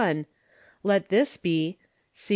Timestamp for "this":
1.09-1.37